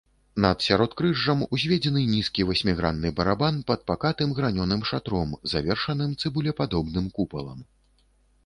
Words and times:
Над 0.43 0.63
сяродкрыжжам 0.67 1.41
узведзены 1.57 2.01
нізкі 2.13 2.45
васьмігранны 2.51 3.11
барабан 3.19 3.59
пад 3.69 3.83
пакатым 3.91 4.29
гранёным 4.39 4.81
шатром, 4.93 5.39
завершаным 5.53 6.17
цыбулепадобным 6.23 7.05
купалам. 7.21 7.59